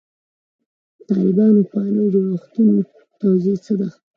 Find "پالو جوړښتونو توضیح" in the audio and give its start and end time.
1.71-3.57